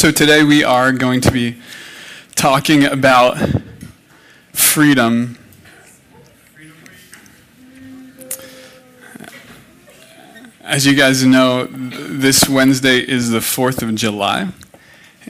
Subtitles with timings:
[0.00, 1.56] So today we are going to be
[2.34, 3.36] talking about
[4.50, 5.36] freedom.
[10.62, 14.48] As you guys know, this Wednesday is the 4th of July,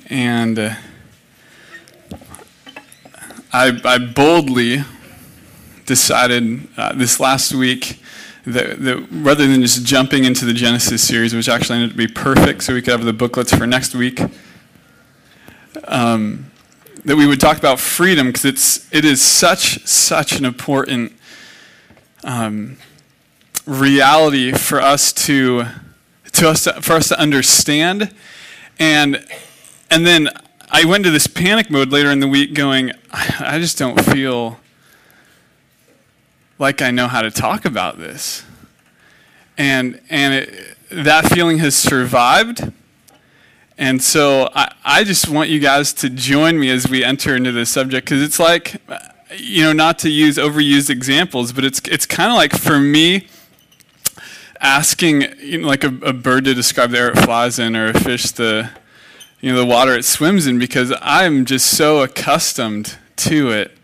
[0.08, 0.74] and uh,
[3.52, 4.84] I, I boldly
[5.84, 8.00] decided uh, this last week
[8.44, 12.14] that, rather than just jumping into the Genesis series, which actually ended up to be
[12.14, 14.20] perfect, so we could have the booklets for next week,
[15.84, 16.50] um,
[17.04, 21.12] that we would talk about freedom because it's it is such such an important
[22.24, 22.76] um,
[23.66, 25.64] reality for us to
[26.32, 28.14] to us to, for us to understand,
[28.78, 29.24] and
[29.90, 30.28] and then
[30.72, 34.60] I went to this panic mode later in the week, going, I just don't feel
[36.60, 38.44] like I know how to talk about this.
[39.58, 42.72] And, and it, that feeling has survived.
[43.80, 47.50] And so I, I just want you guys to join me as we enter into
[47.50, 48.76] this subject because it's like,
[49.36, 53.26] you know, not to use overused examples, but it's, it's kind of like for me,
[54.60, 57.88] asking you know, like a, a, bird to describe the air it flies in or
[57.88, 58.70] a fish the
[59.40, 63.74] you know the water it swims in because i'm just so accustomed to it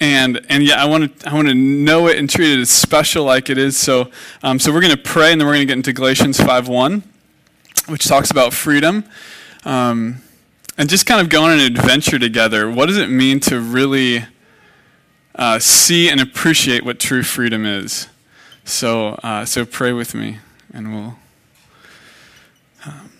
[0.00, 2.70] and and yeah, I want to I want to know it and treat it as
[2.70, 3.76] special like it is.
[3.76, 4.10] So
[4.42, 6.68] um, so we're going to pray, and then we're going to get into Galatians five
[6.68, 7.02] one,
[7.86, 9.04] which talks about freedom,
[9.68, 10.22] um,
[10.78, 12.70] and just kind of go on an adventure together.
[12.70, 14.24] What does it mean to really
[15.34, 18.08] uh, see and appreciate what true freedom is?
[18.64, 20.38] So uh, so pray with me,
[20.72, 21.18] and we'll.
[22.86, 23.10] Um,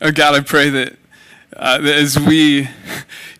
[0.00, 0.96] oh God, I pray that
[1.56, 2.68] uh, as we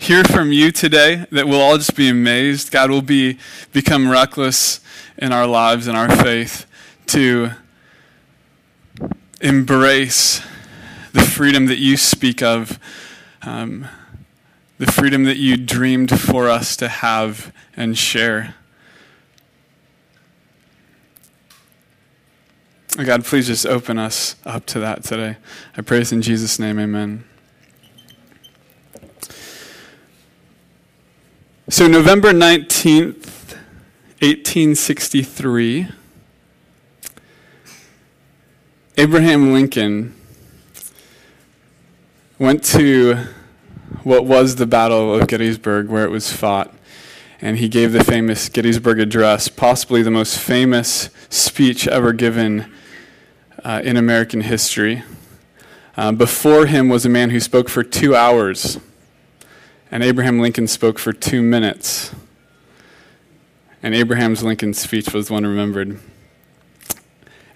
[0.00, 2.72] hear from you today, that we'll all just be amazed.
[2.72, 3.38] God will be
[3.72, 4.80] become reckless
[5.16, 6.66] in our lives and our faith
[7.06, 7.52] to
[9.46, 10.44] embrace
[11.12, 12.80] the freedom that you speak of,
[13.42, 13.86] um,
[14.78, 18.56] the freedom that you dreamed for us to have and share.
[22.96, 25.36] God, please just open us up to that today.
[25.76, 27.24] I pray this in Jesus' name, amen.
[31.68, 33.54] So, November 19th,
[34.22, 35.88] 1863,
[38.98, 40.14] Abraham Lincoln
[42.38, 43.26] went to
[44.02, 46.74] what was the Battle of Gettysburg, where it was fought,
[47.40, 52.72] and he gave the famous Gettysburg Address, possibly the most famous speech ever given
[53.62, 55.02] uh, in American history.
[55.96, 58.78] Uh, before him was a man who spoke for two hours
[59.90, 62.14] and Abraham Lincoln spoke for two minutes.
[63.82, 66.00] And Abraham's Lincoln's speech was one remembered.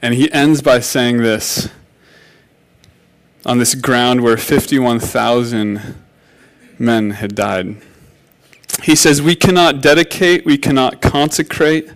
[0.03, 1.69] And he ends by saying this
[3.45, 5.95] on this ground where 51,000
[6.79, 7.77] men had died.
[8.83, 11.91] He says, We cannot dedicate, we cannot consecrate,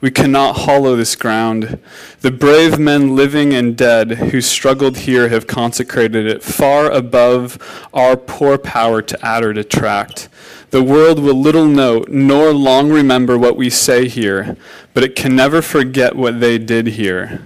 [0.00, 1.78] we cannot hollow this ground.
[2.22, 7.58] The brave men living and dead who struggled here have consecrated it far above
[7.92, 10.29] our poor power to add or detract.
[10.70, 14.56] The world will little note nor long remember what we say here,
[14.94, 17.44] but it can never forget what they did here.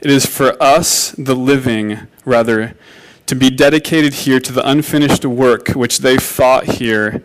[0.00, 2.76] It is for us, the living, rather,
[3.26, 7.24] to be dedicated here to the unfinished work which they fought here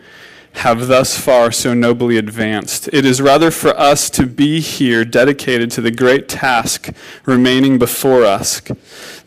[0.57, 2.89] have thus far so nobly advanced.
[2.91, 6.89] It is rather for us to be here dedicated to the great task
[7.25, 8.61] remaining before us,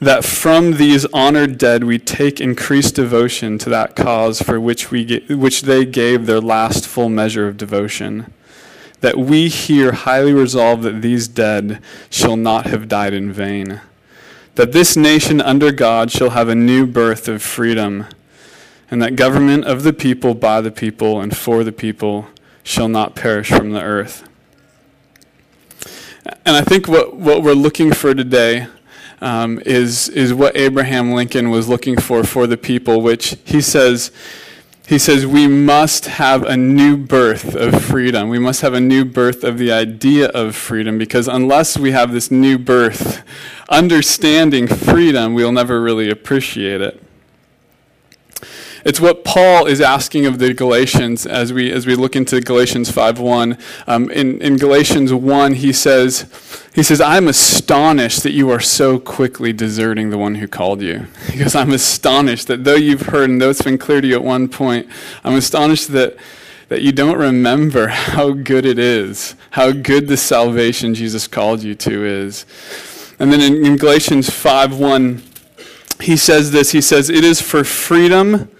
[0.00, 5.24] that from these honored dead we take increased devotion to that cause for which, we,
[5.28, 8.32] which they gave their last full measure of devotion.
[9.00, 11.80] That we here highly resolve that these dead
[12.10, 13.80] shall not have died in vain.
[14.56, 18.06] That this nation under God shall have a new birth of freedom
[18.90, 22.26] and that government of the people, by the people, and for the people
[22.62, 24.28] shall not perish from the earth.
[26.44, 28.66] And I think what, what we're looking for today
[29.20, 34.10] um, is, is what Abraham Lincoln was looking for for the people, which he says,
[34.86, 38.28] he says, we must have a new birth of freedom.
[38.28, 42.12] We must have a new birth of the idea of freedom because unless we have
[42.12, 43.22] this new birth,
[43.68, 47.00] understanding freedom, we'll never really appreciate it.
[48.84, 52.90] It's what Paul is asking of the Galatians as we, as we look into Galatians
[52.90, 53.60] 5.1.
[53.86, 56.26] Um, in, in Galatians 1, he says,
[56.74, 61.06] he says, I'm astonished that you are so quickly deserting the one who called you.
[61.30, 64.24] Because I'm astonished that though you've heard and though it's been clear to you at
[64.24, 64.88] one point,
[65.24, 66.16] I'm astonished that,
[66.68, 71.74] that you don't remember how good it is, how good the salvation Jesus called you
[71.76, 72.46] to is.
[73.18, 75.22] And then in, in Galatians 5 1,
[76.00, 78.50] he says this He says, It is for freedom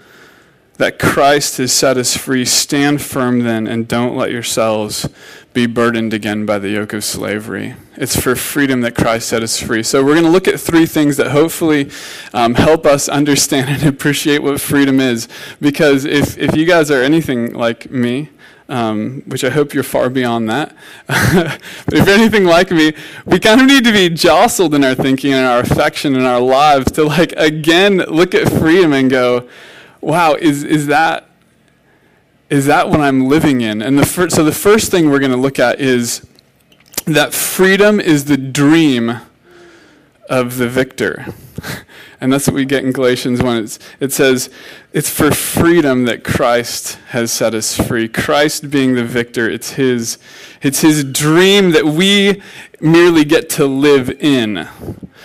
[0.81, 2.43] that Christ has set us free.
[2.43, 5.07] Stand firm then, and don't let yourselves
[5.53, 7.75] be burdened again by the yoke of slavery.
[7.97, 9.83] It's for freedom that Christ set us free.
[9.83, 11.91] So, we're going to look at three things that hopefully
[12.33, 15.27] um, help us understand and appreciate what freedom is.
[15.59, 18.29] Because if, if you guys are anything like me,
[18.67, 20.75] um, which I hope you're far beyond that.
[21.05, 22.93] but if you're anything like me,
[23.27, 26.39] we kind of need to be jostled in our thinking and our affection and our
[26.39, 29.47] lives to, like, again, look at freedom and go,
[30.01, 31.27] wow, is, is that
[32.51, 33.81] is that what I'm living in?
[33.81, 36.27] And the fir- so the first thing we're going to look at is
[37.05, 39.21] that freedom is the dream
[40.29, 41.27] of the victor.
[42.19, 43.63] And that's what we get in Galatians 1.
[43.63, 44.51] It's, it says,
[44.93, 48.07] It's for freedom that Christ has set us free.
[48.07, 50.19] Christ being the victor, it's his,
[50.61, 52.39] it's his dream that we
[52.79, 54.67] merely get to live in.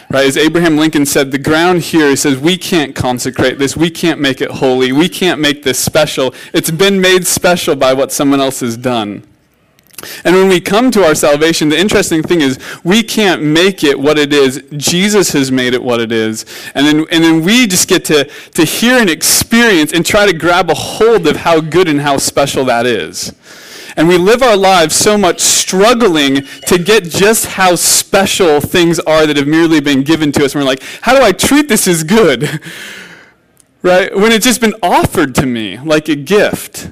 [0.08, 0.26] Right?
[0.26, 3.76] As Abraham Lincoln said, the ground here, he says, we can't consecrate this.
[3.76, 4.92] We can't make it holy.
[4.92, 6.32] We can't make this special.
[6.52, 9.24] It's been made special by what someone else has done.
[10.24, 13.98] And when we come to our salvation, the interesting thing is we can't make it
[13.98, 14.62] what it is.
[14.76, 16.44] Jesus has made it what it is.
[16.74, 20.36] And then, and then we just get to, to hear and experience and try to
[20.36, 23.34] grab a hold of how good and how special that is.
[23.96, 29.26] And we live our lives so much struggling to get just how special things are
[29.26, 30.54] that have merely been given to us.
[30.54, 32.60] And we're like, how do I treat this as good?
[33.82, 34.14] right?
[34.14, 36.90] When it's just been offered to me like a gift.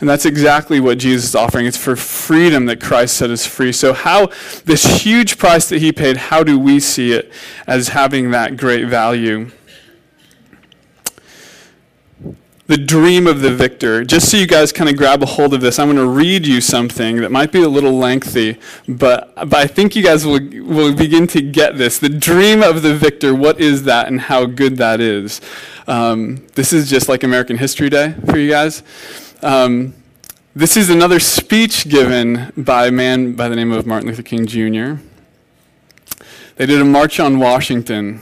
[0.00, 1.64] And that's exactly what Jesus is offering.
[1.64, 3.70] It's for freedom that Christ set us free.
[3.70, 4.30] So, how,
[4.64, 7.32] this huge price that he paid, how do we see it
[7.68, 9.52] as having that great value?
[12.68, 14.04] The dream of the victor.
[14.04, 16.46] Just so you guys kind of grab a hold of this, I'm going to read
[16.46, 18.56] you something that might be a little lengthy,
[18.86, 21.98] but, but I think you guys will, will begin to get this.
[21.98, 25.40] The dream of the victor, what is that and how good that is?
[25.88, 28.84] Um, this is just like American History Day for you guys.
[29.42, 29.94] Um,
[30.54, 34.46] this is another speech given by a man by the name of Martin Luther King
[34.46, 35.02] Jr.
[36.56, 38.20] They did a march on Washington.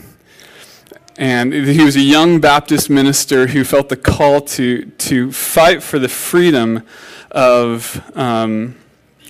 [1.21, 5.99] And he was a young Baptist minister who felt the call to, to fight for
[5.99, 6.81] the freedom
[7.29, 8.75] of, um,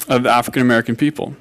[0.07, 1.35] of African American people.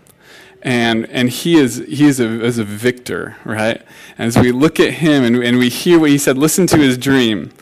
[0.62, 3.80] And, and he is, he is a, is a victor, right?
[4.18, 6.98] As we look at him and, and we hear what he said, listen to his
[6.98, 7.52] dream.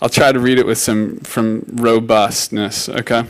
[0.00, 3.26] I'll try to read it with some from robustness, okay?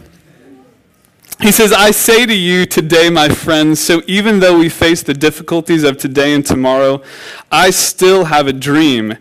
[1.40, 5.14] He says, I say to you today, my friends, so even though we face the
[5.14, 7.02] difficulties of today and tomorrow,
[7.50, 9.16] I still have a dream.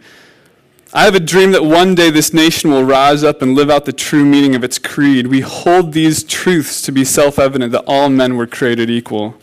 [0.91, 3.85] I have a dream that one day this nation will rise up and live out
[3.85, 5.27] the true meaning of its creed.
[5.27, 9.35] We hold these truths to be self evident that all men were created equal.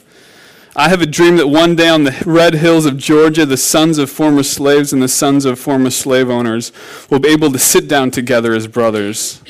[0.74, 3.96] I have a dream that one day on the red hills of Georgia, the sons
[3.96, 6.72] of former slaves and the sons of former slave owners
[7.08, 9.40] will be able to sit down together as brothers.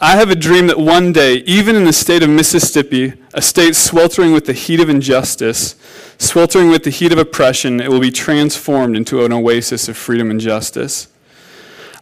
[0.00, 3.74] I have a dream that one day, even in the state of Mississippi, a state
[3.74, 5.74] sweltering with the heat of injustice,
[6.18, 10.30] sweltering with the heat of oppression, it will be transformed into an oasis of freedom
[10.30, 11.08] and justice.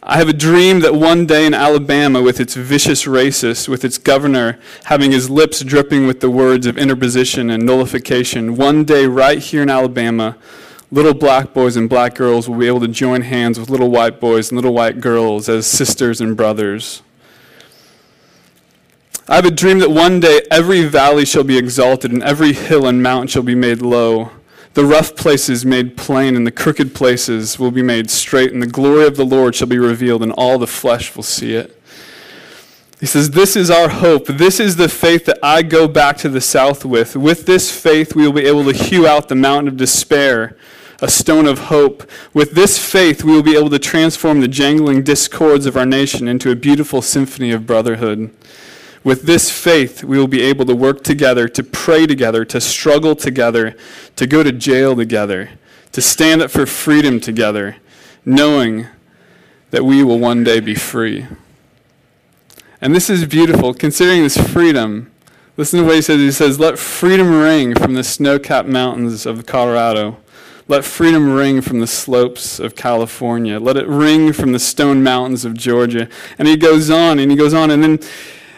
[0.02, 3.96] I have a dream that one day in Alabama, with its vicious racists, with its
[3.96, 9.38] governor having his lips dripping with the words of interposition and nullification, one day right
[9.38, 10.37] here in Alabama,
[10.90, 14.20] little black boys and black girls will be able to join hands with little white
[14.20, 17.02] boys and little white girls as sisters and brothers.
[19.28, 22.87] I have a dream that one day every valley shall be exalted and every hill
[22.87, 24.30] and mountain shall be made low
[24.76, 28.66] the rough places made plain, and the crooked places will be made straight, and the
[28.66, 31.83] glory of the Lord shall be revealed, and all the flesh will see it.
[33.00, 34.26] He says, This is our hope.
[34.26, 37.16] This is the faith that I go back to the south with.
[37.16, 40.59] With this faith, we will be able to hew out the mountain of despair,
[41.00, 42.06] a stone of hope.
[42.35, 46.28] With this faith, we will be able to transform the jangling discords of our nation
[46.28, 48.30] into a beautiful symphony of brotherhood.
[49.06, 53.14] With this faith, we will be able to work together, to pray together, to struggle
[53.14, 53.76] together,
[54.16, 55.50] to go to jail together,
[55.92, 57.76] to stand up for freedom together,
[58.25, 58.88] knowing
[59.70, 61.25] that we will one day be free.
[62.80, 65.12] And this is beautiful, considering this freedom.
[65.56, 66.18] Listen to what he says.
[66.18, 70.16] He says, Let freedom ring from the snow capped mountains of Colorado.
[70.66, 73.60] Let freedom ring from the slopes of California.
[73.60, 76.08] Let it ring from the stone mountains of Georgia.
[76.40, 77.70] And he goes on and he goes on.
[77.70, 78.00] And then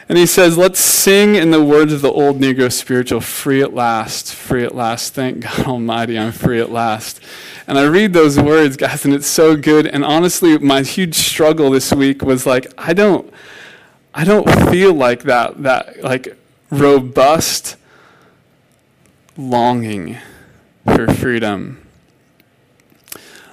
[0.08, 3.74] and he says, Let's sing in the words of the old Negro spiritual, free at
[3.74, 5.12] last, free at last.
[5.14, 7.20] Thank God Almighty, I'm free at last.
[7.66, 9.86] And I read those words, guys, and it's so good.
[9.86, 13.30] And honestly, my huge struggle this week was like, I don't,
[14.14, 16.38] I don't feel like that, that like
[16.70, 17.76] robust
[19.36, 20.16] longing
[20.84, 21.86] for freedom.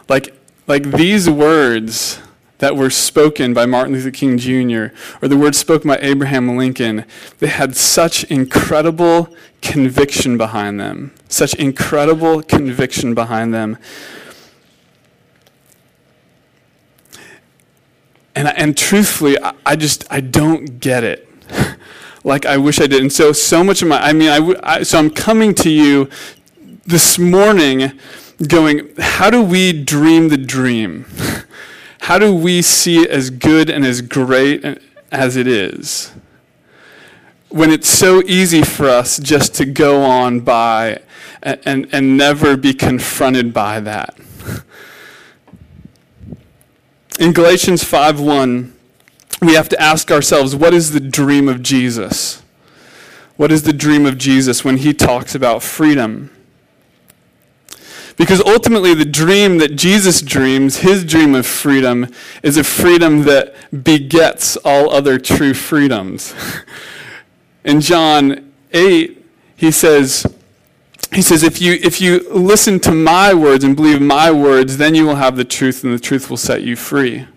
[0.07, 0.33] Like,
[0.67, 2.19] like these words
[2.65, 4.87] that were spoken by Martin Luther King Jr.
[5.21, 7.05] or the words spoken by Abraham Lincoln,
[7.37, 9.29] they had such incredible
[9.61, 11.13] conviction behind them.
[11.29, 13.77] Such incredible conviction behind them.
[18.33, 21.29] And, and truthfully, I, I just, I don't get it.
[22.23, 22.99] like I wish I did.
[22.99, 26.09] And so, so much of my, I mean, so I'm coming to you
[26.87, 27.91] this morning
[28.47, 31.05] going, how do we dream the dream?
[32.05, 34.63] how do we see it as good and as great
[35.11, 36.11] as it is?
[37.49, 41.01] When it's so easy for us just to go on by
[41.41, 44.19] and, and, and never be confronted by that.
[47.19, 48.71] In Galatians 5:1,
[49.41, 52.43] we have to ask ourselves, what is the dream of Jesus?
[53.35, 56.29] What is the dream of Jesus when he talks about freedom?
[58.17, 62.07] Because ultimately, the dream that Jesus dreams, his dream of freedom,
[62.43, 66.33] is a freedom that begets all other true freedoms.
[67.65, 69.25] In John 8,
[69.57, 70.25] he says,
[71.13, 74.95] he says, if you, if you listen to my words and believe my words, then
[74.95, 77.27] you will have the truth, and the truth will set you free.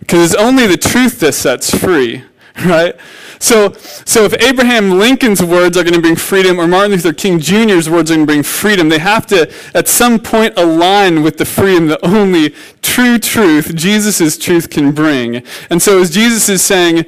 [0.00, 2.24] Because it's only the truth that sets free,
[2.64, 2.94] right?
[3.38, 7.38] So, so if Abraham Lincoln's words are going to bring freedom or Martin Luther King
[7.38, 11.38] Jr.'s words are going to bring freedom, they have to at some point align with
[11.38, 15.42] the freedom that only true truth, Jesus' truth, can bring.
[15.70, 17.06] And so as Jesus is saying,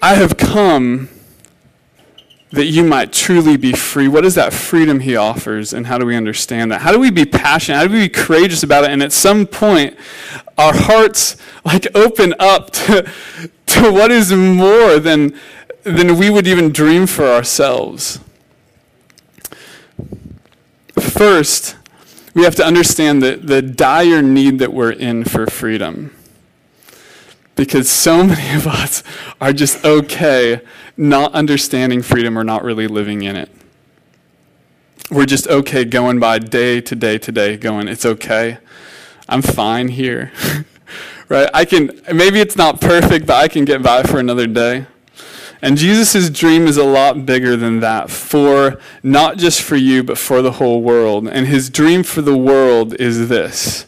[0.00, 1.08] I have come
[2.52, 4.08] that you might truly be free.
[4.08, 6.82] What is that freedom he offers, and how do we understand that?
[6.82, 7.78] How do we be passionate?
[7.78, 8.90] How do we be courageous about it?
[8.90, 9.96] And at some point,
[10.58, 13.10] our hearts like open up to,
[13.72, 15.38] to what is more than,
[15.82, 18.20] than we would even dream for ourselves.
[20.98, 21.76] First,
[22.34, 26.14] we have to understand the, the dire need that we're in for freedom.
[27.56, 29.02] Because so many of us
[29.40, 30.60] are just okay
[30.96, 33.50] not understanding freedom or not really living in it.
[35.10, 38.58] We're just okay going by day to day to day, going, it's okay.
[39.28, 40.32] I'm fine here.
[41.28, 41.48] right?
[41.52, 44.86] I can, maybe it's not perfect, but I can get by for another day.
[45.64, 50.18] And Jesus' dream is a lot bigger than that, for not just for you, but
[50.18, 51.28] for the whole world.
[51.28, 53.86] And his dream for the world is this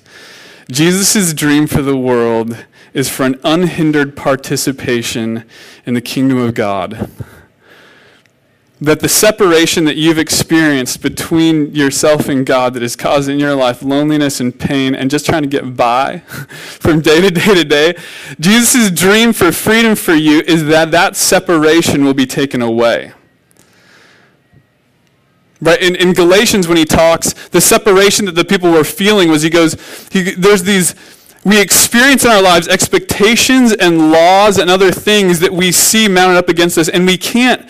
[0.70, 2.64] Jesus' dream for the world
[2.94, 5.44] is for an unhindered participation
[5.84, 7.10] in the kingdom of God.
[8.84, 13.82] That the separation that you've experienced between yourself and God that is causing your life
[13.82, 16.18] loneliness and pain and just trying to get by
[16.80, 17.94] from day to day to day,
[18.38, 23.12] Jesus' dream for freedom for you is that that separation will be taken away.
[25.62, 25.80] Right?
[25.80, 29.50] In, in Galatians, when he talks, the separation that the people were feeling was he
[29.50, 29.74] goes,
[30.12, 30.94] he, there's these
[31.44, 36.38] we experience in our lives expectations and laws and other things that we see mounted
[36.38, 37.68] up against us and we can't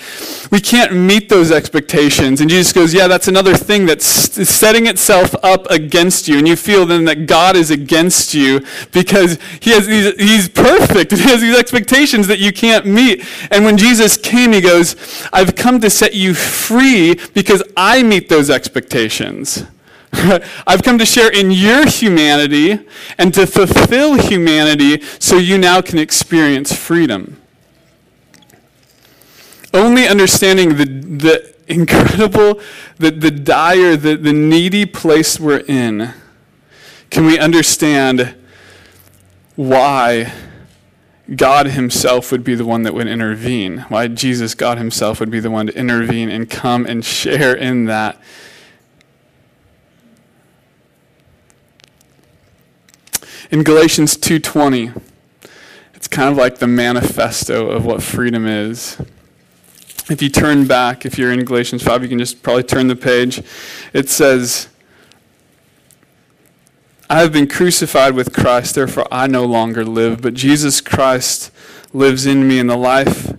[0.50, 2.40] we can't meet those expectations.
[2.40, 6.56] And jesus goes yeah that's another thing that's setting itself up against you and you
[6.56, 11.40] feel then that god is against you because he has these, he's perfect he has
[11.40, 13.24] these expectations that you can't meet.
[13.50, 14.94] And when jesus came he goes
[15.32, 19.64] i've come to set you free because i meet those expectations
[20.66, 22.78] I've come to share in your humanity
[23.18, 27.40] and to fulfill humanity so you now can experience freedom.
[29.72, 32.60] Only understanding the, the incredible,
[32.98, 36.12] the, the dire, the, the needy place we're in
[37.10, 38.34] can we understand
[39.56, 40.32] why
[41.34, 45.40] God Himself would be the one that would intervene, why Jesus, God Himself, would be
[45.40, 48.20] the one to intervene and come and share in that
[53.54, 54.92] In Galatians 2:20,
[55.94, 58.96] it's kind of like the manifesto of what freedom is.
[60.10, 62.96] If you turn back, if you're in Galatians 5, you can just probably turn the
[62.96, 63.44] page.
[63.92, 64.66] It says,
[67.08, 71.52] I have been crucified with Christ, therefore I no longer live, but Jesus Christ
[71.92, 73.34] lives in me, and the life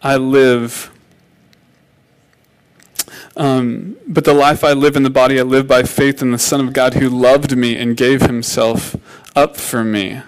[0.00, 0.92] I live
[3.38, 6.38] um, but the life I live in the body, I live by faith in the
[6.38, 8.96] Son of God who loved me and gave himself
[9.34, 10.20] up for me.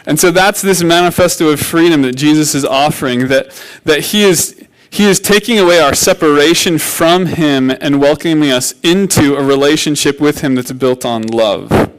[0.07, 3.51] and so that's this manifesto of freedom that Jesus is offering, that,
[3.85, 9.37] that he, is, he is taking away our separation from him and welcoming us into
[9.37, 11.93] a relationship with him that's built on love.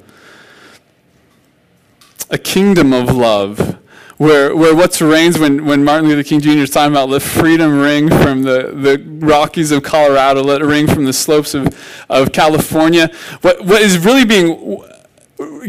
[2.29, 3.77] A kingdom of love
[4.17, 6.49] where, where what's reigns when, when Martin Luther King Jr.
[6.49, 10.87] is talking about let freedom ring from the, the Rockies of Colorado, let it ring
[10.87, 11.77] from the slopes of,
[12.09, 13.11] of California.
[13.41, 14.83] What, what is really being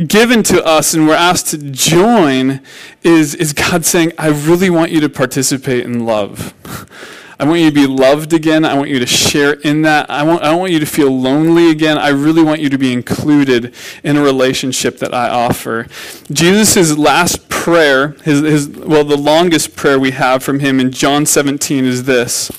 [0.07, 2.61] given to us and we're asked to join
[3.03, 6.55] is, is God saying, I really want you to participate in love.
[7.41, 8.65] I want you to be loved again.
[8.65, 10.11] I want you to share in that.
[10.11, 11.97] I, want, I want you to feel lonely again.
[11.97, 15.87] I really want you to be included in a relationship that I offer.
[16.33, 21.27] Jesus' last prayer, his, his, well, the longest prayer we have from him in John
[21.27, 22.51] 17 is this.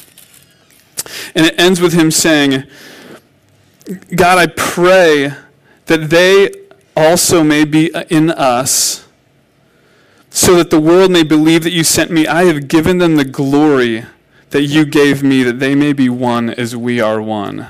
[1.35, 2.63] And it ends with him saying,
[4.15, 5.33] God, I pray
[5.87, 6.51] that they
[6.95, 9.07] also may be in us,
[10.29, 12.27] so that the world may believe that you sent me.
[12.27, 14.05] I have given them the glory
[14.51, 17.67] that you gave me, that they may be one as we are one.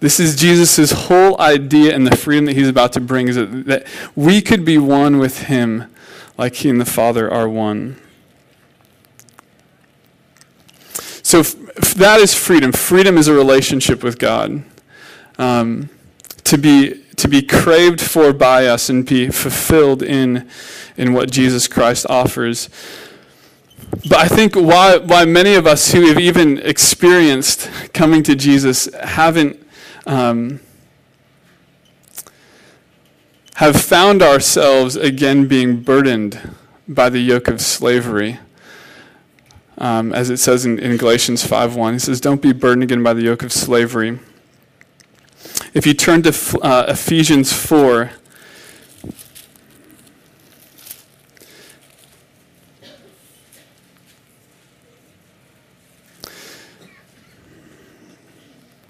[0.00, 3.66] This is Jesus' whole idea and the freedom that he's about to bring is that,
[3.66, 5.90] that we could be one with him
[6.36, 7.96] like he and the Father are one.
[11.22, 11.54] So f-
[11.94, 12.72] that is freedom.
[12.72, 14.62] Freedom is a relationship with God.
[15.38, 15.88] Um,
[16.44, 20.48] to be to be craved for by us and be fulfilled in
[20.96, 22.68] in what Jesus Christ offers.
[24.08, 28.92] But I think why, why many of us who have even experienced coming to Jesus
[28.94, 29.64] haven't
[30.06, 30.60] um,
[33.56, 36.54] have found ourselves again being burdened
[36.88, 38.38] by the yoke of slavery.
[39.78, 43.14] Um, as it says in, in Galatians 5.1, he says, don't be burdened again by
[43.14, 44.18] the yoke of slavery.
[45.72, 48.10] If you turn to uh, Ephesians 4,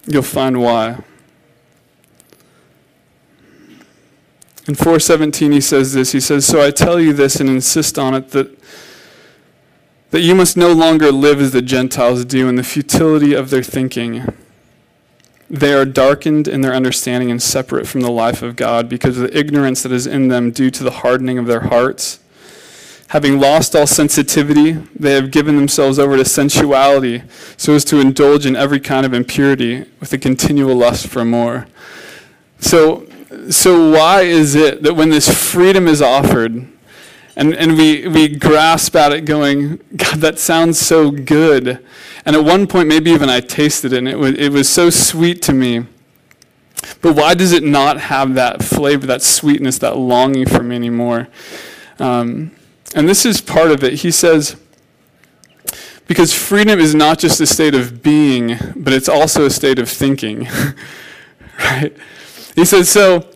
[0.07, 1.03] you'll find why.
[4.67, 6.13] In 417 he says this.
[6.13, 8.59] He says, "So I tell you this and insist on it that
[10.11, 13.65] that you must no longer live as the Gentiles do in the futility of their
[13.65, 14.25] thinking.
[15.51, 19.25] They are darkened in their understanding and separate from the life of God because of
[19.25, 22.21] the ignorance that is in them due to the hardening of their hearts."
[23.15, 27.23] Having lost all sensitivity, they have given themselves over to sensuality
[27.57, 31.69] so as to indulge in every kind of impurity with a continual lust for more.
[32.59, 33.07] So,
[33.51, 36.67] so why is it that when this freedom is offered,
[37.37, 41.87] and, and we, we grasp at it going, God, that sounds so good.
[42.27, 44.91] And at one point, maybe even I tasted it, and it was, it was so
[44.91, 45.87] sweet to me.
[47.01, 51.29] But why does it not have that flavor, that sweetness, that longing for me anymore?
[52.01, 52.51] Um,
[52.95, 53.95] and this is part of it.
[53.95, 54.57] He says,
[56.07, 59.89] because freedom is not just a state of being, but it's also a state of
[59.89, 60.49] thinking.
[61.59, 61.97] right?
[62.55, 63.27] He says, so,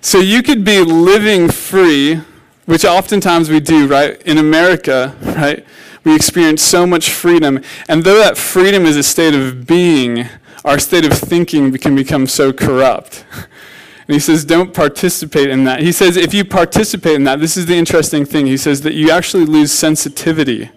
[0.00, 2.20] so you could be living free,
[2.66, 4.20] which oftentimes we do, right?
[4.22, 5.66] In America, right?
[6.04, 7.60] We experience so much freedom.
[7.88, 10.28] And though that freedom is a state of being,
[10.64, 13.24] our state of thinking can become so corrupt.
[14.08, 15.80] And he says, don't participate in that.
[15.80, 18.46] He says, if you participate in that, this is the interesting thing.
[18.46, 20.70] He says that you actually lose sensitivity.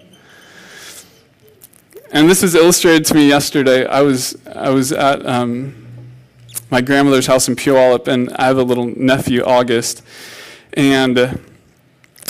[2.12, 3.86] And this was illustrated to me yesterday.
[3.86, 5.88] I was, I was at um,
[6.70, 10.04] my grandmother's house in Puyallup, and I have a little nephew, August.
[10.74, 11.34] And uh,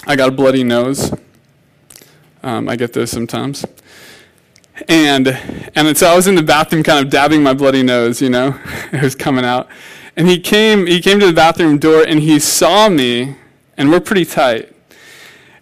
[0.08, 1.14] I got a bloody nose.
[2.42, 3.66] Um, I get those sometimes.
[4.88, 5.28] And,
[5.76, 8.60] and so I was in the bathroom kind of dabbing my bloody nose, you know,
[8.92, 9.68] it was coming out.
[10.18, 13.36] And he came, he came to the bathroom door and he saw me,
[13.78, 14.74] and we're pretty tight.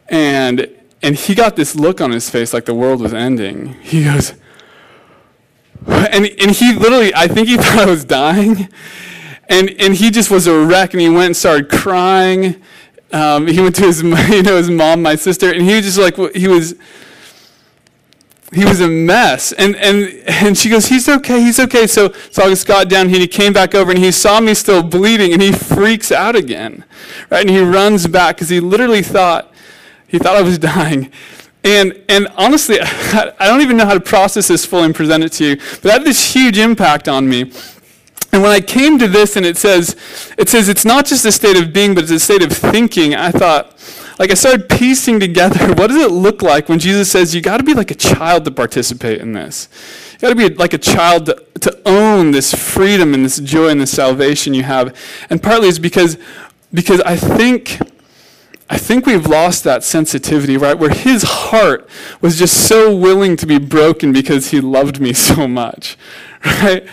[0.07, 0.69] And,
[1.01, 3.73] and he got this look on his face like the world was ending.
[3.81, 4.33] He goes,
[5.87, 8.69] and, and he literally, I think he thought I was dying.
[9.49, 12.61] And, and he just was a wreck, and he went and started crying.
[13.11, 15.97] Um, he went to his, you know, his mom, my sister, and he was just
[15.97, 16.75] like, he was,
[18.53, 19.51] he was a mess.
[19.53, 21.87] And, and, and she goes, he's okay, he's okay.
[21.87, 25.33] So, so August got down, he came back over, and he saw me still bleeding,
[25.33, 26.85] and he freaks out again.
[27.29, 27.41] Right?
[27.41, 29.51] And he runs back because he literally thought,
[30.07, 31.11] he thought I was dying.
[31.63, 35.31] And, and honestly, I don't even know how to process this fully and present it
[35.33, 37.51] to you, but that had this huge impact on me.
[38.33, 39.95] And when I came to this and it says,
[40.39, 43.13] it says it's not just a state of being, but it's a state of thinking,
[43.13, 43.77] I thought,
[44.19, 47.57] like I started piecing together what does it look like when Jesus says you got
[47.57, 49.69] to be like a child to participate in this.
[50.13, 53.69] You got to be like a child to, to own this freedom and this joy
[53.69, 54.95] and this salvation you have.
[55.29, 56.17] And partly it's because
[56.73, 57.79] because I think
[58.69, 60.77] I think we've lost that sensitivity, right?
[60.77, 61.87] Where his heart
[62.21, 65.97] was just so willing to be broken because he loved me so much,
[66.43, 66.87] right?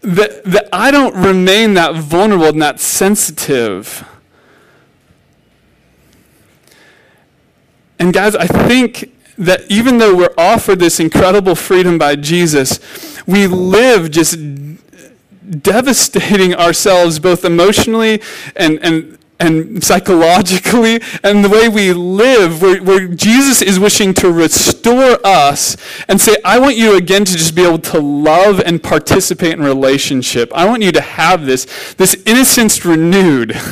[0.00, 4.08] That, that I don't remain that vulnerable and that sensitive
[8.02, 12.80] And guys, I think that even though we're offered this incredible freedom by Jesus,
[13.28, 14.36] we live just
[15.48, 18.20] devastating ourselves both emotionally
[18.56, 24.32] and, and, and psychologically and the way we live, where, where, Jesus is wishing to
[24.32, 25.76] restore us
[26.08, 29.62] and say, I want you again to just be able to love and participate in
[29.62, 30.52] relationship.
[30.56, 33.56] I want you to have this, this innocence renewed.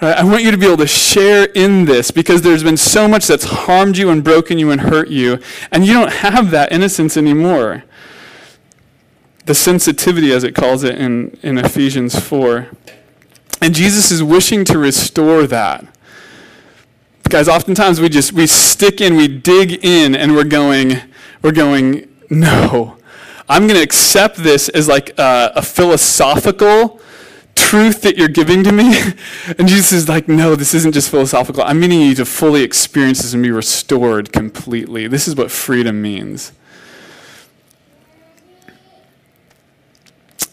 [0.00, 3.26] I want you to be able to share in this because there's been so much
[3.26, 5.38] that's harmed you and broken you and hurt you,
[5.72, 7.84] and you don't have that innocence anymore.
[9.46, 12.68] The sensitivity, as it calls it in, in Ephesians 4.
[13.62, 15.86] And Jesus is wishing to restore that.
[17.28, 20.96] Guys, oftentimes we just we stick in, we dig in, and we're going,
[21.42, 22.98] we're going, no.
[23.48, 27.00] I'm going to accept this as like a, a philosophical
[27.56, 28.96] truth that you're giving to me?
[29.58, 31.62] And Jesus is like, no, this isn't just philosophical.
[31.62, 35.06] I'm meaning you to fully experience this and be restored completely.
[35.06, 36.52] This is what freedom means.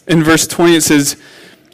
[0.06, 1.16] In verse 20, it says,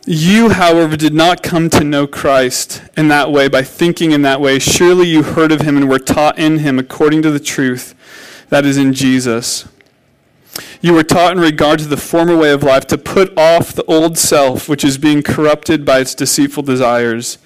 [0.06, 4.40] You, however, did not come to know Christ in that way by thinking in that
[4.40, 4.58] way.
[4.58, 7.94] Surely you heard of him and were taught in him according to the truth
[8.48, 9.66] that is in Jesus.
[10.80, 13.84] You were taught in regard to the former way of life to put off the
[13.84, 17.38] old self, which is being corrupted by its deceitful desires,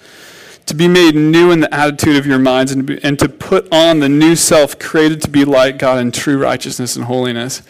[0.65, 3.29] to be made new in the attitude of your minds, and to, be, and to
[3.29, 7.61] put on the new self created to be like God in true righteousness and holiness.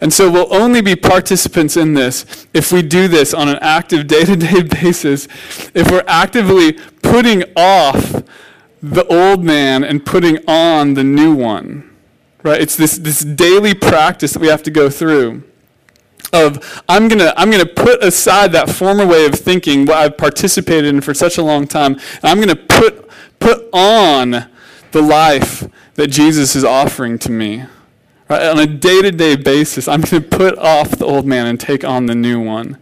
[0.00, 4.06] And so we'll only be participants in this if we do this on an active
[4.06, 5.28] day to day basis,
[5.74, 8.22] if we're actively putting off
[8.82, 11.93] the old man and putting on the new one.
[12.44, 12.60] Right?
[12.60, 15.42] It's this, this daily practice that we have to go through
[16.32, 20.86] of I'm gonna I'm gonna put aside that former way of thinking what I've participated
[20.86, 24.48] in for such a long time, and I'm gonna put put on
[24.92, 27.64] the life that Jesus is offering to me.
[28.28, 28.42] Right?
[28.42, 32.14] On a day-to-day basis, I'm gonna put off the old man and take on the
[32.14, 32.78] new one.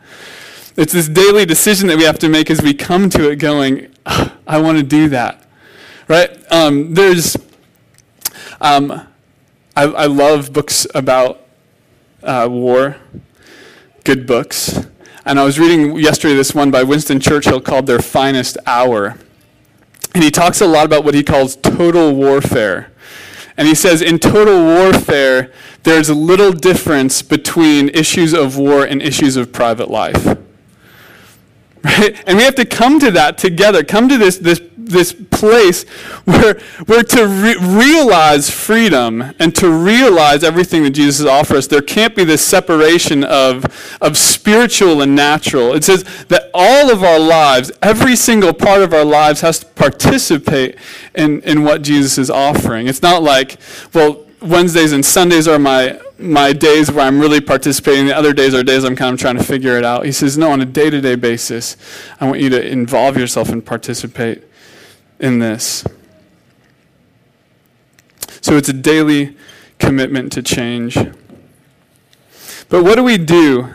[0.76, 3.92] It's this daily decision that we have to make as we come to it going,
[4.06, 5.46] I want to do that.
[6.08, 6.30] Right?
[6.50, 7.36] Um, there's
[8.60, 9.06] um,
[9.74, 11.46] I, I love books about
[12.22, 12.96] uh, war,
[14.04, 14.86] good books.
[15.24, 19.16] And I was reading yesterday this one by Winston Churchill called Their Finest Hour.
[20.14, 22.92] And he talks a lot about what he calls total warfare.
[23.56, 25.52] And he says in total warfare,
[25.84, 30.38] there's little difference between issues of war and issues of private life.
[31.84, 32.22] Right?
[32.28, 35.84] And we have to come to that together, come to this, this, this place
[36.24, 41.66] where we're to re- realize freedom and to realize everything that Jesus has offered us.
[41.66, 43.64] There can't be this separation of,
[44.00, 45.74] of spiritual and natural.
[45.74, 49.66] It says that all of our lives, every single part of our lives, has to
[49.66, 50.76] participate
[51.14, 52.86] in, in what Jesus is offering.
[52.86, 53.58] It's not like,
[53.94, 58.06] well, Wednesdays and Sundays are my my days where I'm really participating.
[58.06, 60.04] The other days are days I'm kind of trying to figure it out.
[60.04, 61.76] He says, no, on a day to day basis,
[62.20, 64.44] I want you to involve yourself and participate
[65.22, 65.84] in this.
[68.42, 69.36] So it's a daily
[69.78, 70.98] commitment to change.
[72.68, 73.72] But what do we do?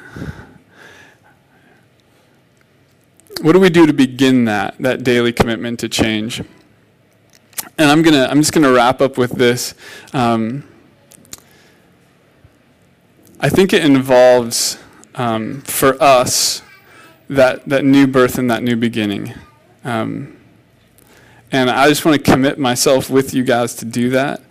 [3.41, 6.39] What do we do to begin that, that daily commitment to change?
[7.77, 9.73] And I'm gonna, I'm just gonna wrap up with this.
[10.13, 10.67] Um,
[13.39, 14.79] I think it involves
[15.15, 16.61] um, for us
[17.29, 19.33] that, that new birth and that new beginning.
[19.83, 20.36] Um,
[21.51, 24.41] and I just want to commit myself with you guys to do that.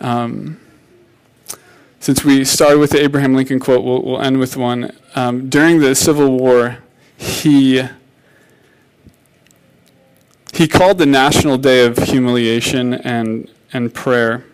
[0.00, 0.60] Um,
[2.00, 4.92] since we started with the Abraham Lincoln quote, we'll, we'll end with one.
[5.14, 6.78] Um, during the Civil War,
[7.16, 7.82] he
[10.52, 14.44] he called the National Day of Humiliation and, and Prayer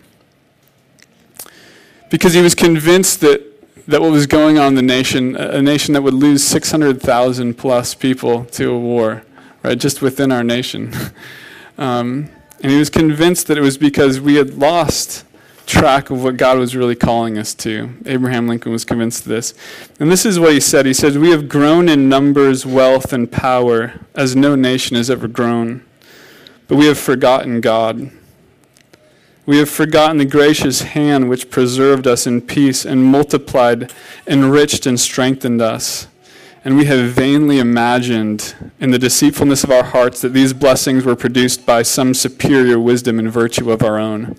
[2.09, 3.43] because he was convinced that
[3.89, 7.95] that what was going on in the nation, a nation that would lose 600,000 plus
[7.95, 9.23] people to a war,
[9.63, 10.93] right, just within our nation.
[11.79, 12.29] um,
[12.61, 15.25] and he was convinced that it was because we had lost
[15.69, 17.91] track of what God was really calling us to.
[18.07, 19.55] Abraham Lincoln was convinced of this.
[20.01, 23.31] And this is what he said He said, We have grown in numbers, wealth, and
[23.31, 25.85] power as no nation has ever grown,
[26.67, 28.11] but we have forgotten God.
[29.47, 33.93] We have forgotten the gracious hand which preserved us in peace and multiplied,
[34.27, 36.07] enriched, and strengthened us.
[36.69, 41.17] And we have vainly imagined in the deceitfulness of our hearts that these blessings were
[41.17, 44.37] produced by some superior wisdom and virtue of our own.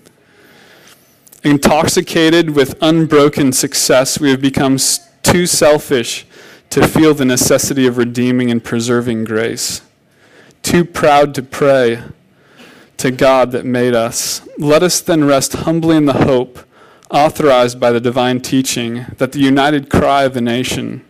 [1.42, 4.78] Intoxicated with unbroken success, we have become
[5.24, 6.24] too selfish
[6.70, 9.82] to feel the necessity of redeeming and preserving grace,
[10.62, 12.00] too proud to pray
[12.98, 14.46] to God that made us.
[14.56, 16.60] Let us then rest humbly in the hope,
[17.10, 21.04] authorized by the divine teaching, that the united cry of the nation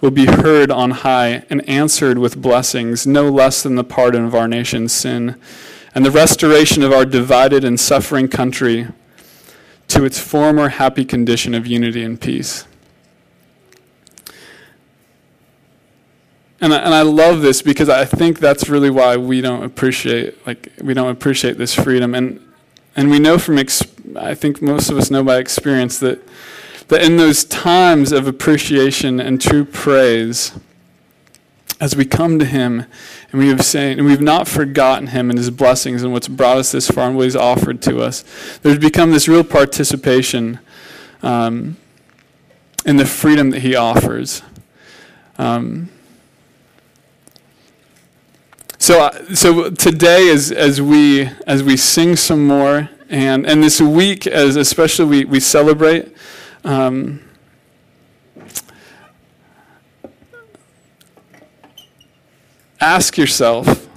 [0.00, 4.34] will be heard on high and answered with blessings, no less than the pardon of
[4.34, 5.40] our nation's sin
[5.94, 8.88] and the restoration of our divided and suffering country
[9.88, 12.64] to its former happy condition of unity and peace.
[16.60, 20.46] And I, and I love this because I think that's really why we don't appreciate
[20.46, 22.38] like we don't appreciate this freedom and
[22.94, 23.82] and we know from ex-
[24.14, 26.20] I think most of us know by experience that
[26.90, 30.52] that in those times of appreciation and true praise
[31.80, 32.84] as we come to him
[33.32, 36.58] and we have saying and we've not forgotten him and his blessings and what's brought
[36.58, 38.22] us this far and what he's offered to us
[38.62, 40.60] there's become this real participation
[41.22, 41.76] um,
[42.84, 44.42] in the freedom that he offers.
[45.38, 45.90] Um,
[48.78, 53.80] so, uh, so today, as, as, we, as we sing some more, and, and this
[53.80, 56.14] week, as especially we, we celebrate,
[56.64, 57.20] um,
[62.80, 63.88] ask yourself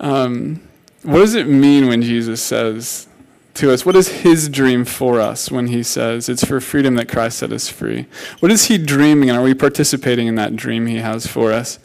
[0.00, 0.60] um,
[1.02, 3.08] what does it mean when Jesus says
[3.54, 7.08] to us, what is his dream for us when he says it's for freedom that
[7.08, 8.06] Christ set us free?
[8.40, 11.78] What is he dreaming, and are we participating in that dream he has for us?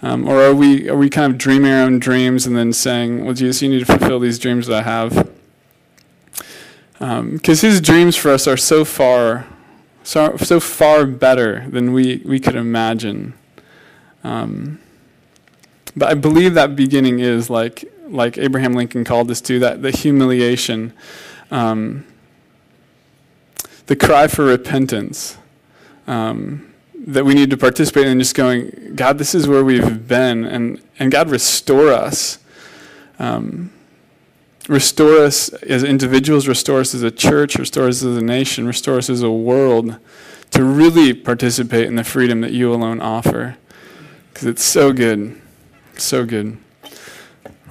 [0.00, 3.24] Um, or are we, are we kind of dreaming our own dreams and then saying,
[3.24, 5.31] well, Jesus, you need to fulfill these dreams that I have?
[7.02, 9.44] Because um, his dreams for us are so far,
[10.04, 13.34] so, so far better than we, we could imagine.
[14.22, 14.78] Um,
[15.96, 19.90] but I believe that beginning is like, like Abraham Lincoln called us to, that the
[19.90, 20.92] humiliation,
[21.50, 22.06] um,
[23.86, 25.38] the cry for repentance.
[26.06, 30.44] Um, that we need to participate in just going, God, this is where we've been,
[30.44, 32.38] and, and God, restore us.
[33.18, 33.72] Um,
[34.68, 38.98] restore us as individuals, restore us as a church, restore us as a nation, restore
[38.98, 39.96] us as a world
[40.50, 43.56] to really participate in the freedom that you alone offer.
[44.32, 45.40] Because it's so good.
[45.96, 46.58] So good.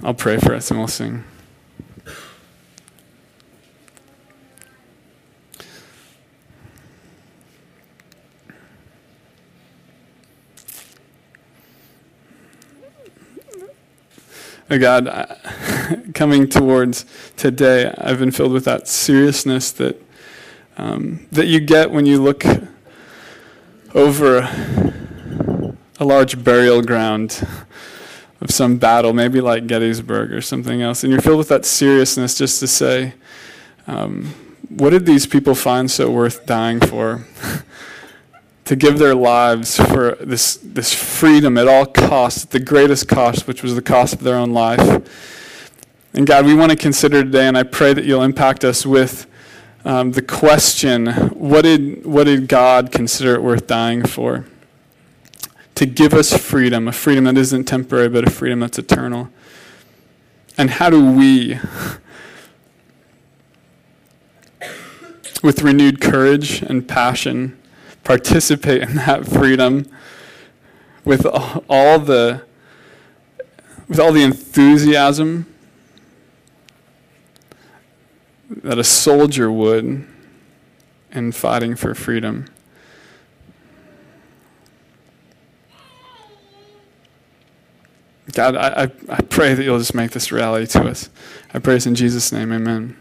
[0.03, 1.23] I'll pray for us and we'll sing.
[14.73, 15.05] Oh God,
[16.13, 17.05] coming towards
[17.37, 20.01] today, I've been filled with that seriousness that
[20.77, 22.43] um, that you get when you look
[23.93, 24.37] over
[25.99, 27.45] a large burial ground
[28.39, 32.37] of some battle, maybe like Gettysburg or something else, and you're filled with that seriousness
[32.37, 33.13] just to say,
[33.85, 34.33] um,
[34.69, 37.27] what did these people find so worth dying for?
[38.65, 43.45] to give their lives for this, this freedom at all costs, at the greatest cost,
[43.45, 45.40] which was the cost of their own life.
[46.13, 49.27] And God, we want to consider today, and I pray that you'll impact us with
[49.85, 54.45] um, the question what did, what did God consider it worth dying for?
[55.75, 59.29] To give us freedom, a freedom that isn't temporary, but a freedom that's eternal.
[60.57, 61.57] And how do we,
[65.41, 67.57] with renewed courage and passion,
[68.03, 69.89] participate in that freedom
[71.05, 72.43] with all the
[73.87, 75.50] with all the enthusiasm
[78.63, 80.07] that a soldier would
[81.11, 82.45] in fighting for freedom.
[88.33, 91.09] God, I, I, pray that you'll just make this reality to us.
[91.53, 93.00] I pray this in Jesus' name, amen.